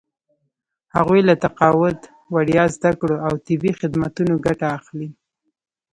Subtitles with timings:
[0.95, 1.99] هغوی له تقاعد،
[2.33, 5.09] وړیا زده کړو او طبي خدمتونو ګټه اخلي.